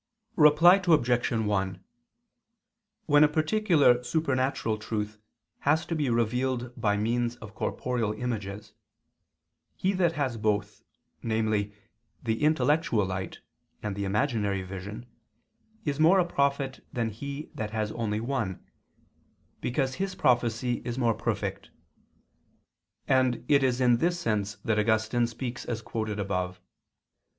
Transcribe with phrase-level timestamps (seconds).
[0.35, 1.31] Reply Obj.
[1.31, 1.83] 1:
[3.05, 5.19] When a particular supernatural truth
[5.59, 8.73] has to be revealed by means of corporeal images,
[9.75, 10.81] he that has both,
[11.21, 11.75] namely
[12.23, 13.41] the intellectual light
[13.83, 15.05] and the imaginary vision,
[15.85, 18.65] is more a prophet than he that has only one,
[19.61, 21.69] because his prophecy is more perfect;
[23.07, 26.59] and it is in this sense that Augustine speaks as quoted above.